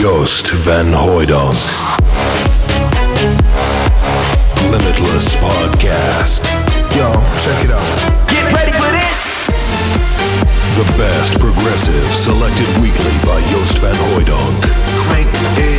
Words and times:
Joost 0.00 0.50
van 0.50 0.92
Hooydonk. 0.92 1.56
Limitless 4.70 5.36
Podcast. 5.36 6.40
Yo, 6.94 7.10
check 7.40 7.64
it 7.64 7.72
out. 7.72 8.28
Get 8.28 8.52
ready 8.52 8.72
for 8.72 8.90
this. 8.92 9.46
The 10.76 10.84
best 10.98 11.38
progressive 11.40 12.08
selected 12.14 12.68
weekly 12.80 13.16
by 13.24 13.40
Joost 13.50 13.78
van 13.78 13.94
Hooydonk. 13.94 14.60
Crank 14.96 15.28
it 15.56 15.75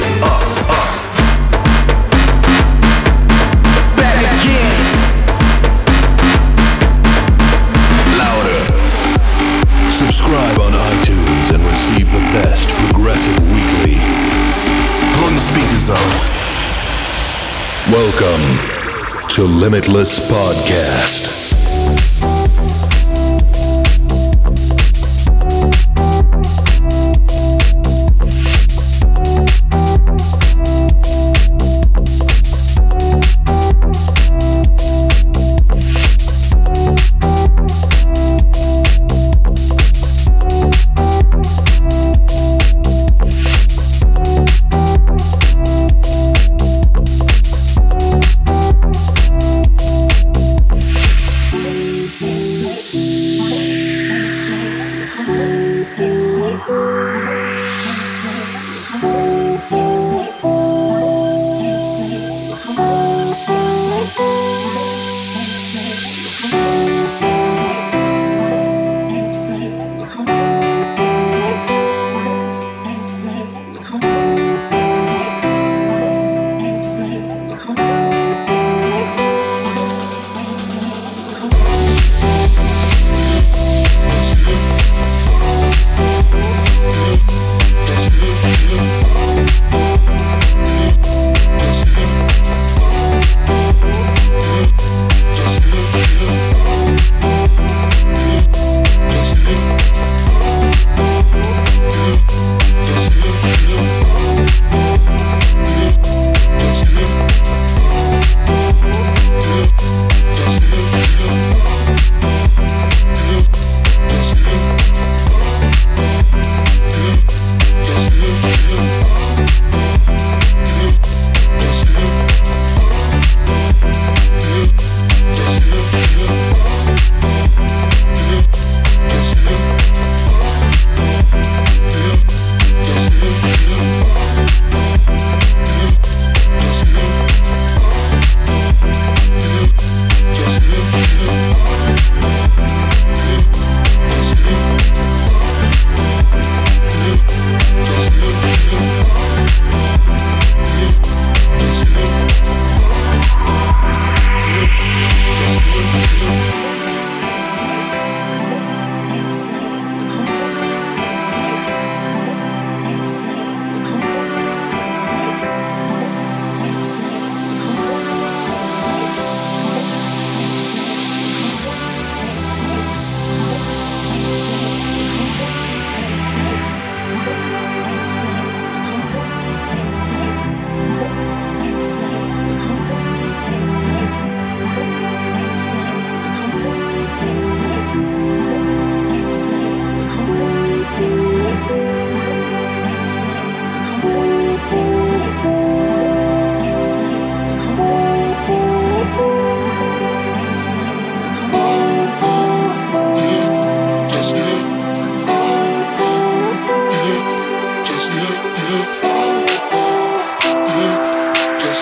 Welcome 18.19 19.27
to 19.29 19.43
Limitless 19.43 20.19
Podcast. 20.27 21.36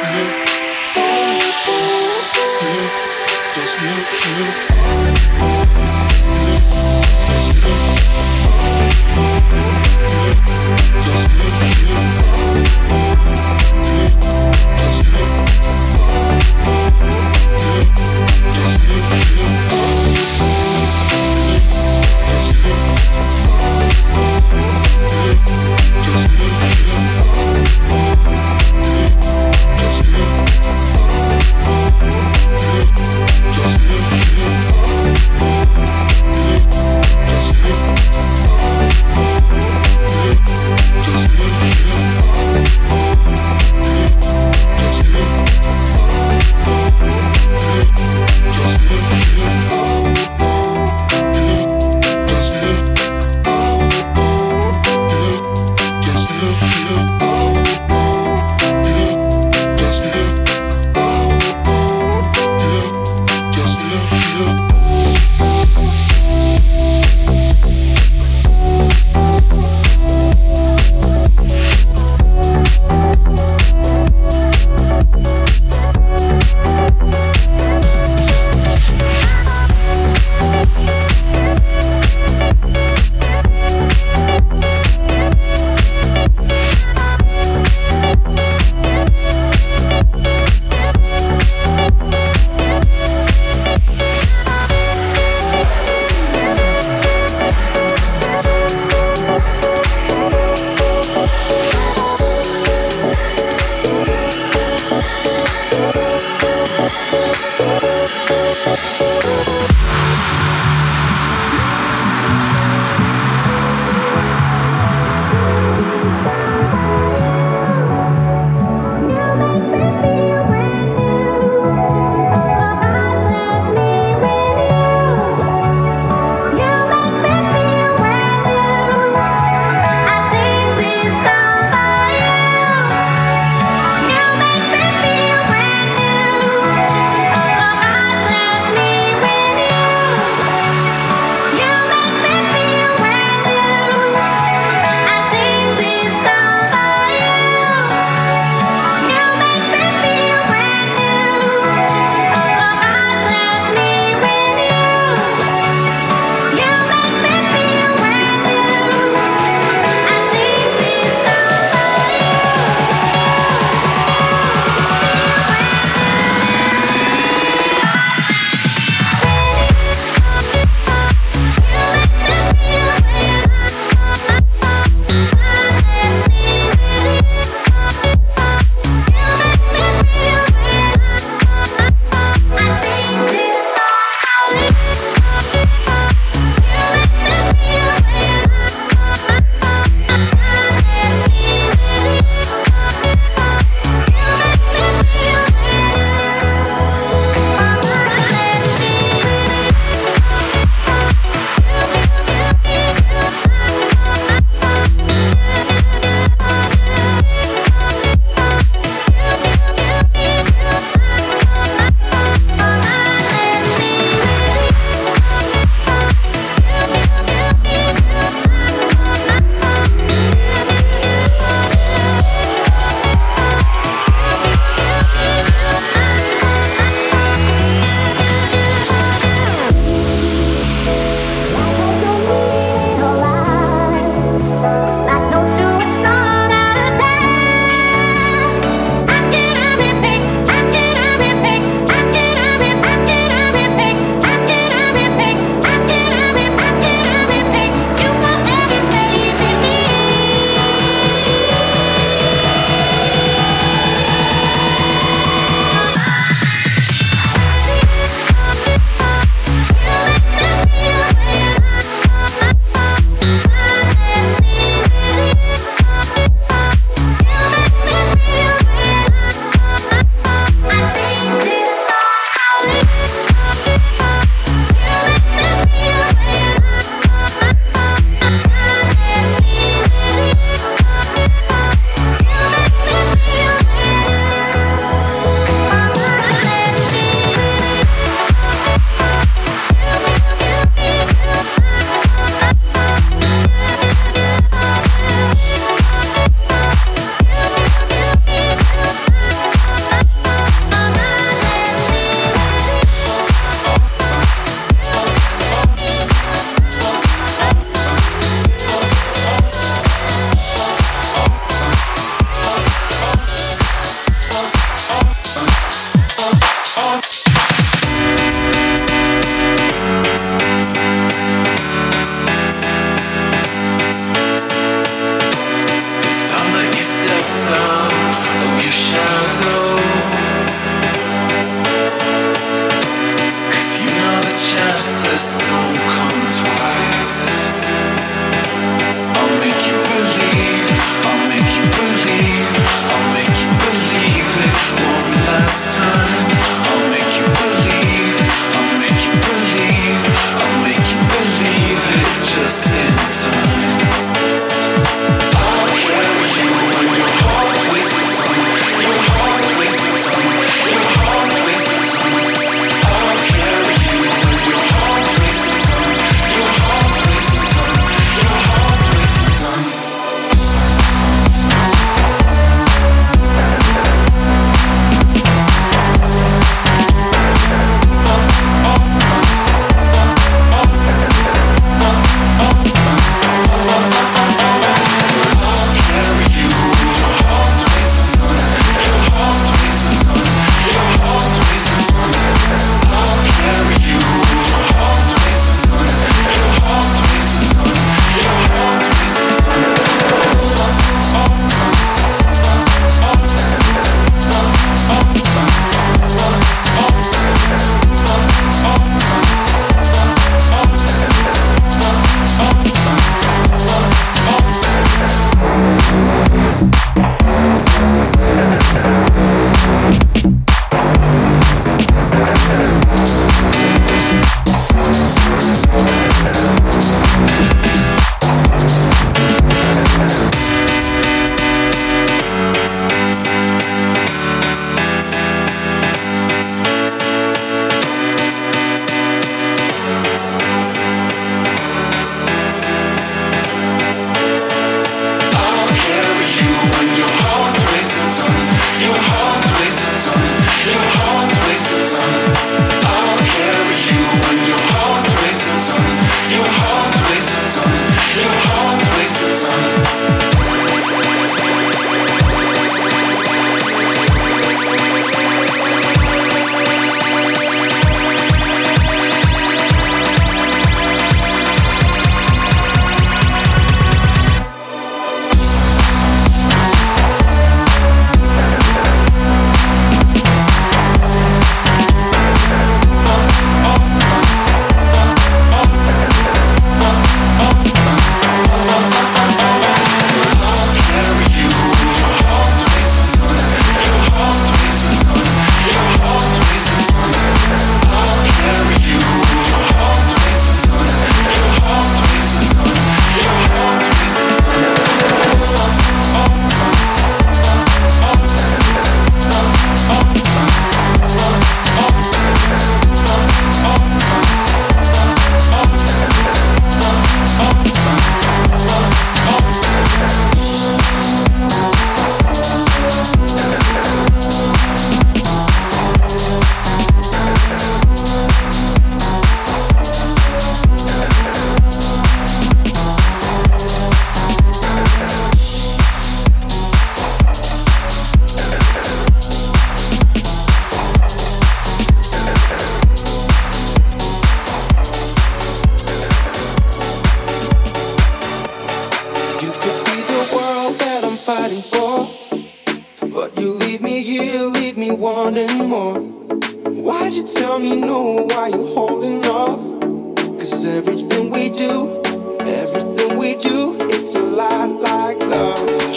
you, 0.06 0.22
you, 3.82 3.90
you, 3.90 4.70
you. 4.70 4.75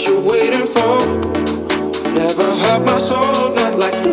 you're 0.09 0.21
waiting 0.23 0.67
for. 0.67 1.05
Never 2.13 2.49
hurt 2.63 2.85
my 2.85 2.99
soul, 2.99 3.55
not 3.55 3.79
like 3.79 3.95
that. 3.95 4.08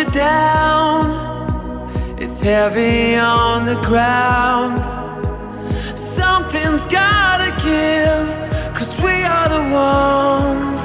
you 0.00 0.10
down. 0.12 1.04
It's 2.16 2.40
heavy 2.40 3.16
on 3.16 3.64
the 3.64 3.76
ground. 3.88 4.78
Something's 5.98 6.86
gotta 6.86 7.50
give, 7.70 8.26
cause 8.74 8.92
we 9.04 9.16
are 9.36 9.48
the 9.56 9.64
ones. 9.92 10.80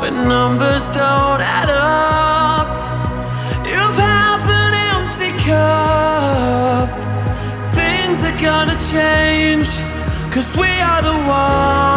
When 0.00 0.14
numbers 0.28 0.84
don't 0.88 1.42
add 1.58 1.70
up, 1.70 2.68
you've 3.70 3.98
half 4.10 4.44
an 4.64 4.72
empty 4.94 5.32
cup. 5.48 6.88
Things 7.80 8.18
are 8.28 8.38
gonna 8.48 8.78
change, 8.94 9.68
cause 10.32 10.48
we 10.56 10.70
are 10.90 11.02
the 11.02 11.16
ones. 11.28 11.95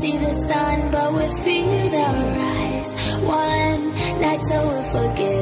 see 0.00 0.16
the 0.16 0.32
sun, 0.32 0.90
but 0.92 1.12
with 1.12 1.34
fear 1.44 1.90
the 1.90 2.08
rise. 2.38 3.14
One 3.24 3.94
night 4.20 4.42
so 4.42 4.66
we'll 4.66 4.82
forget. 4.94 5.37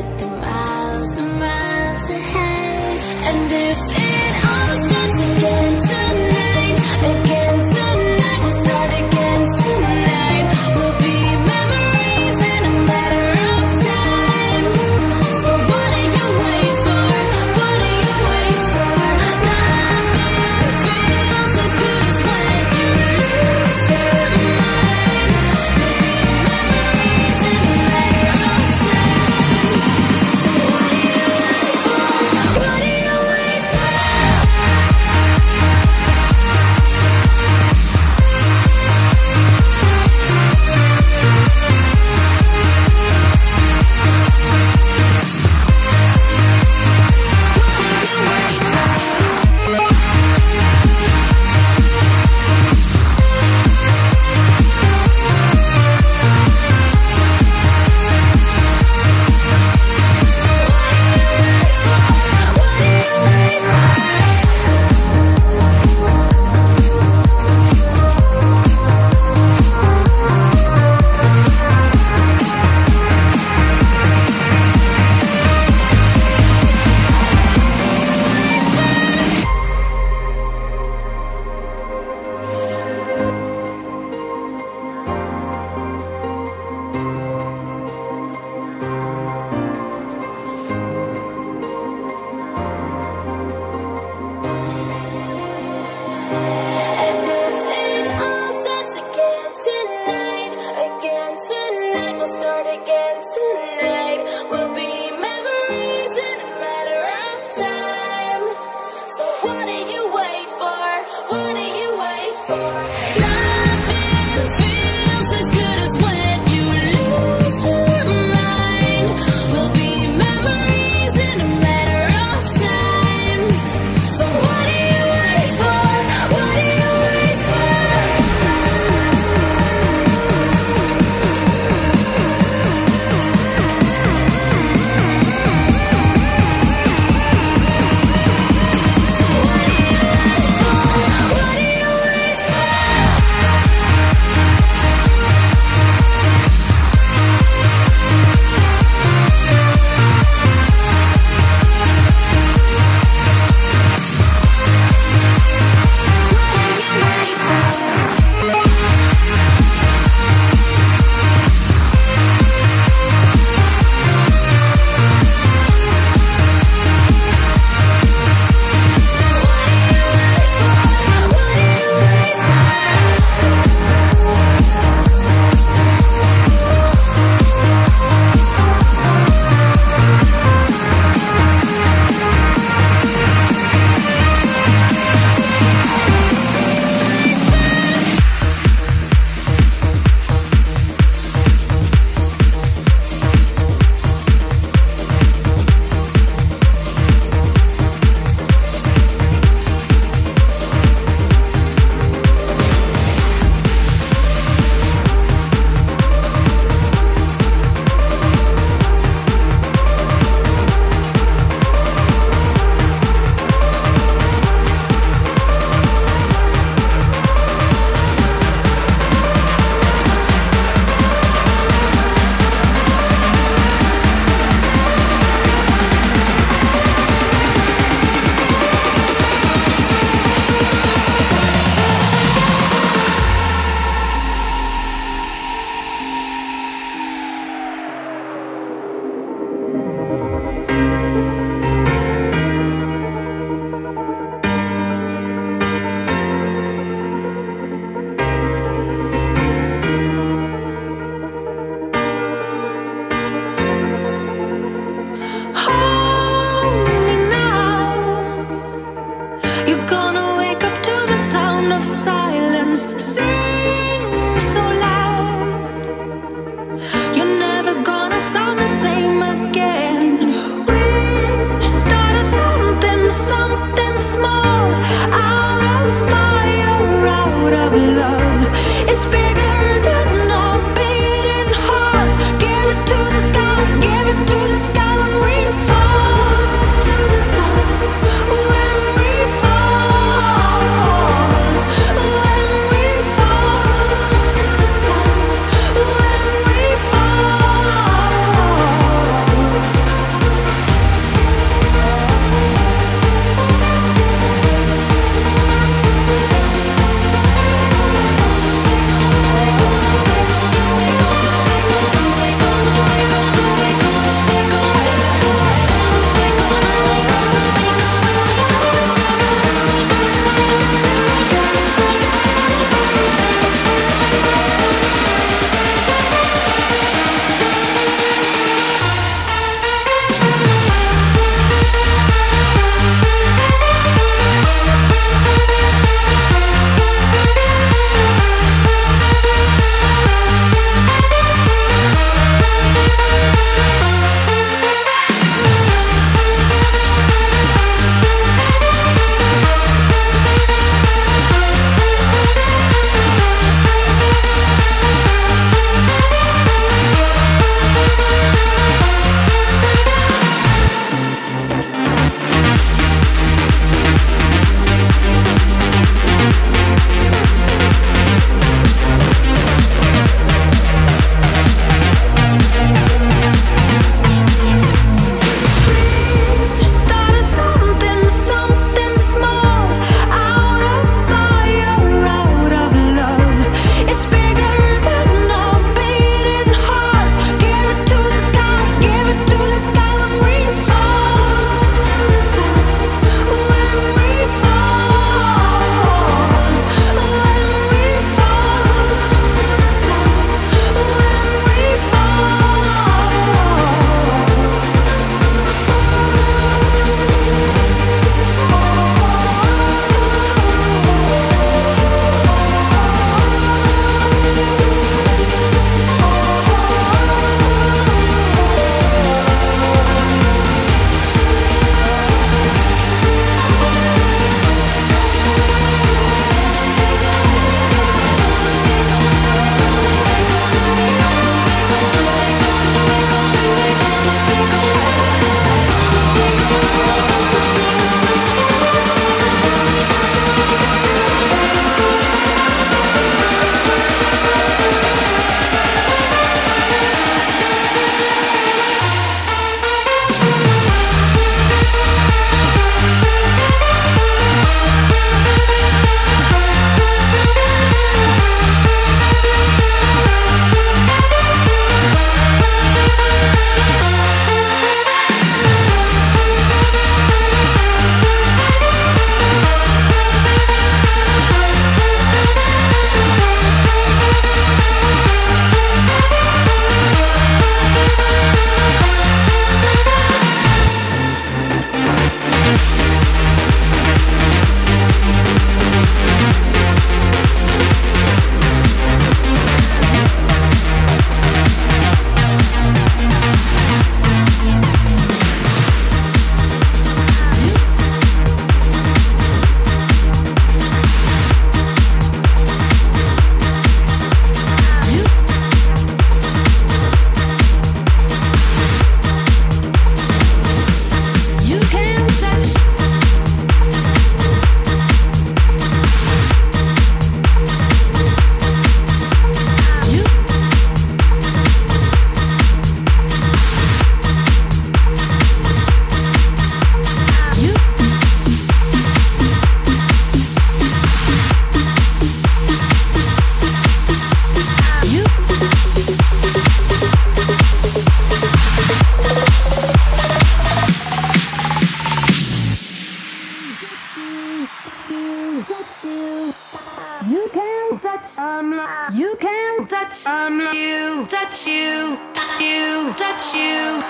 touch 553.27 553.35
you. 553.35 553.83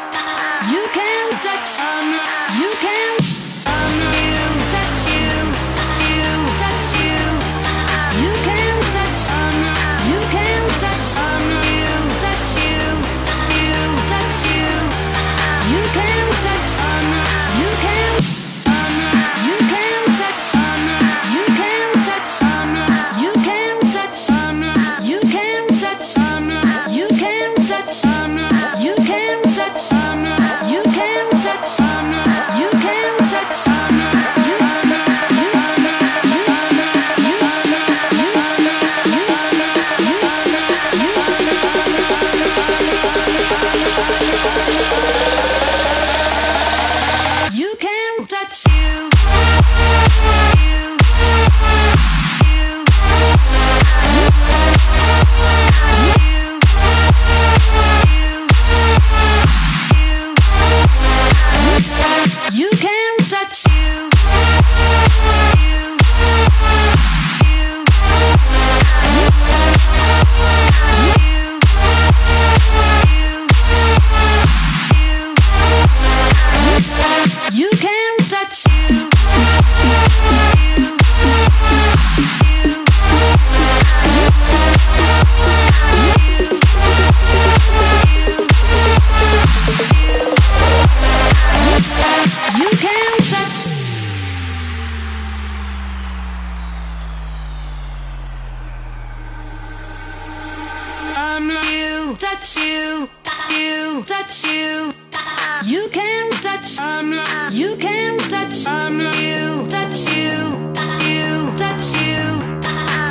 You 0.73 0.87
can 0.93 1.31
touch. 1.41 1.79
You 2.59 2.73
can. 2.81 3.46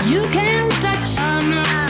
You 0.06 0.22
can 0.28 0.70
touch. 0.82 1.85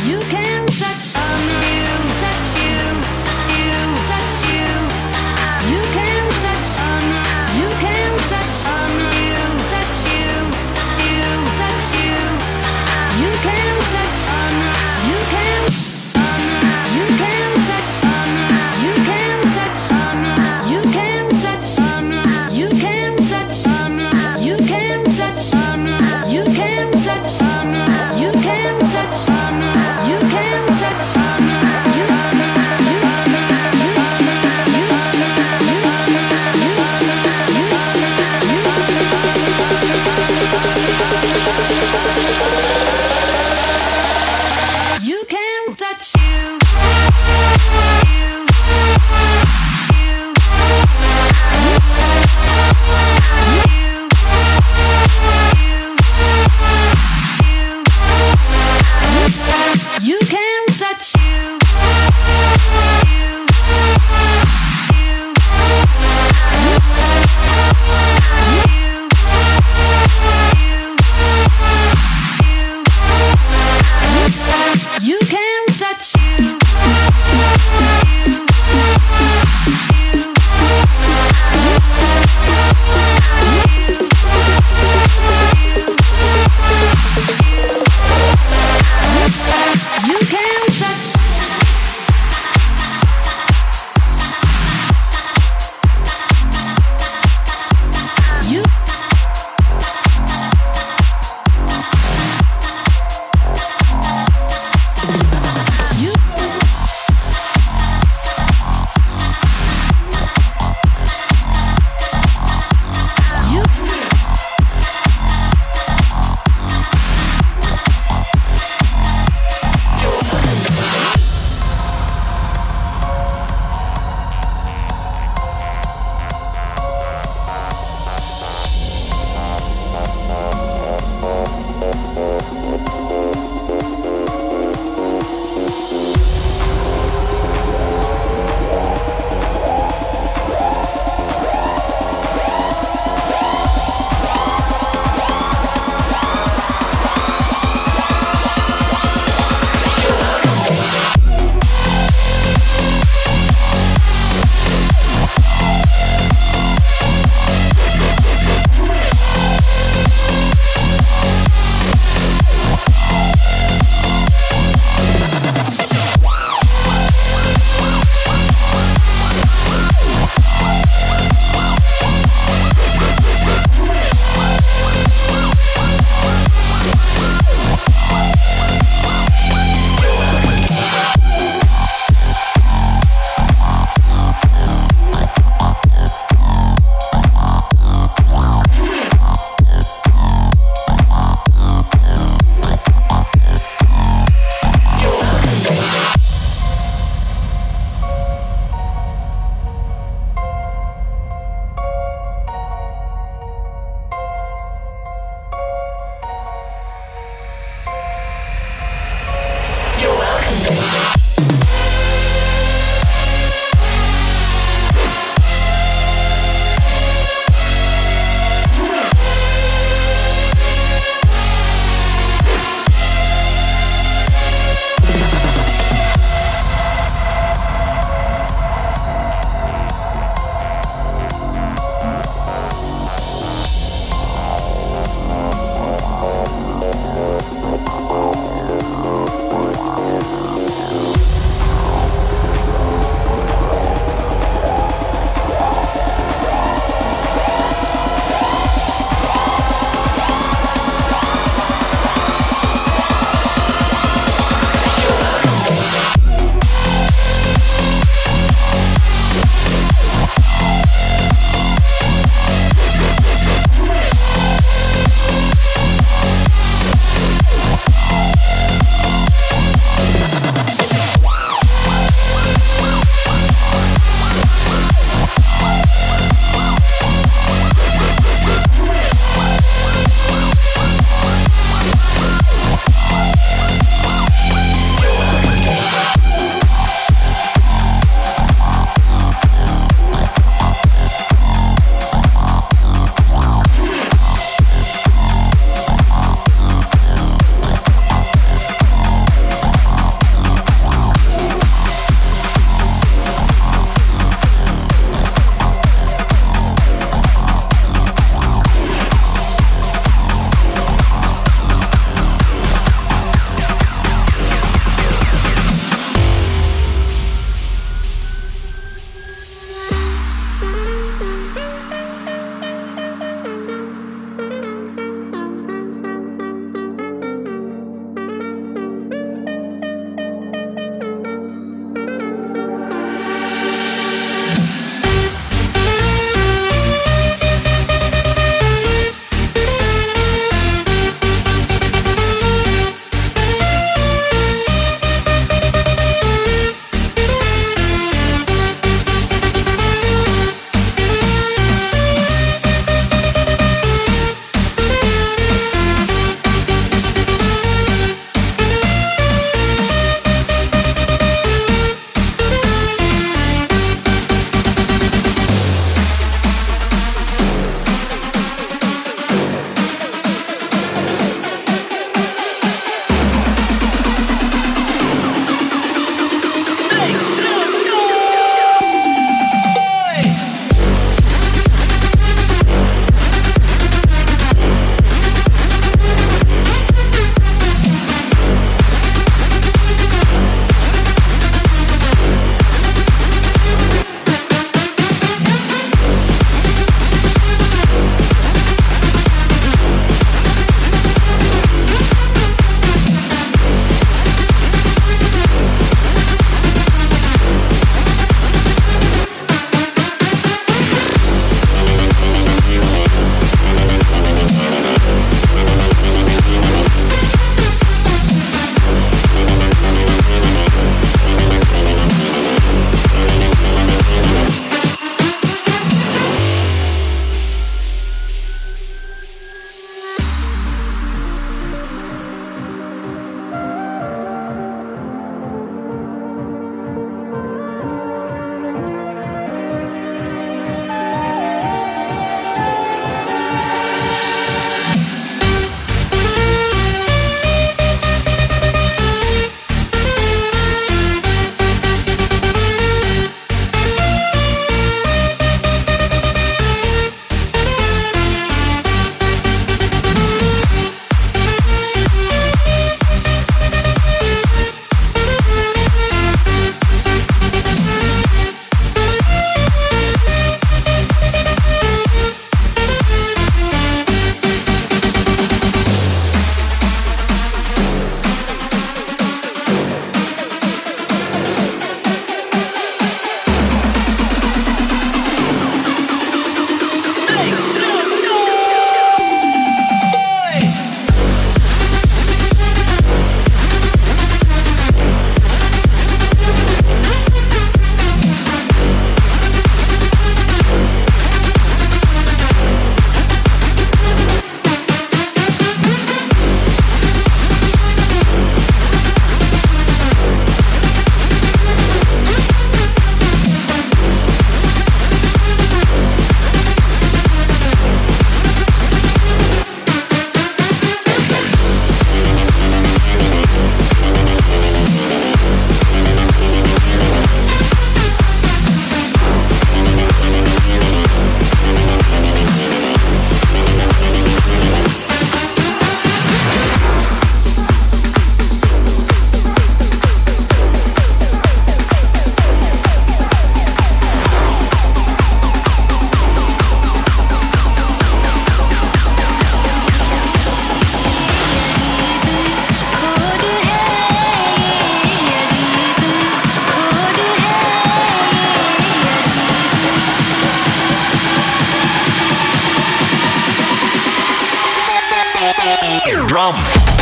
Drum. 566.56 566.95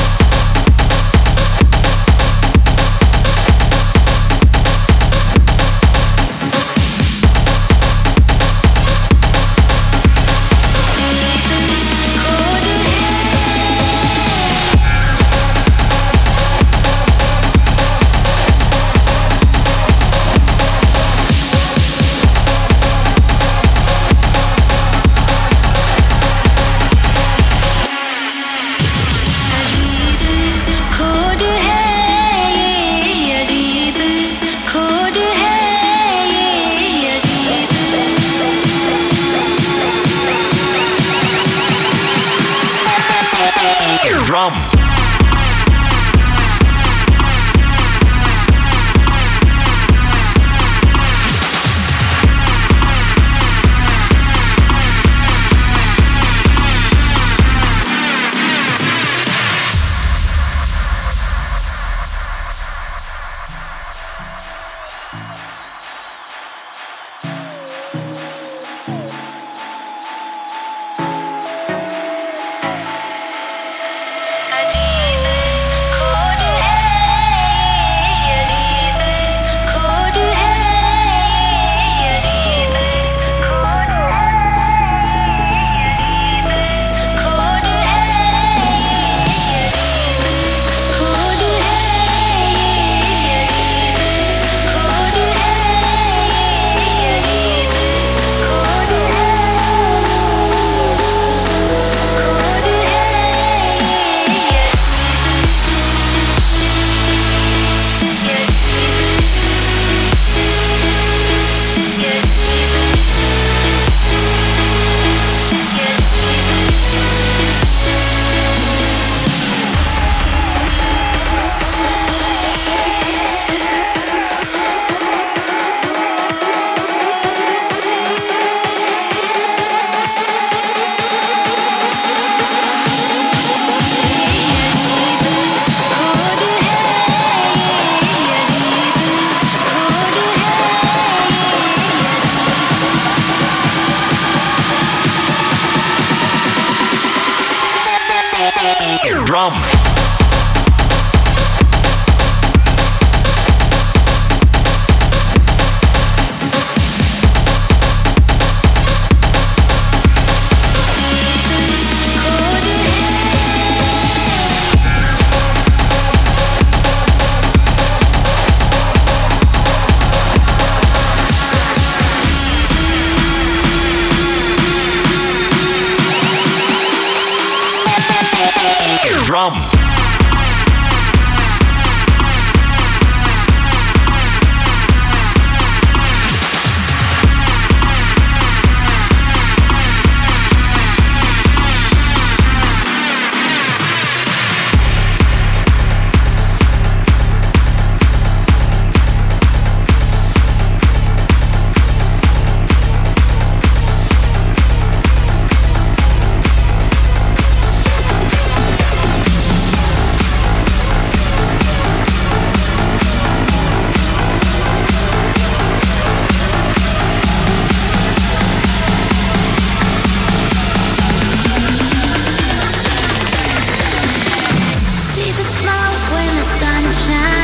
Sun 227.05 227.42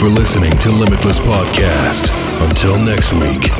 for 0.00 0.08
listening 0.08 0.50
to 0.52 0.70
Limitless 0.70 1.18
Podcast. 1.18 2.10
Until 2.42 2.78
next 2.78 3.12
week. 3.12 3.59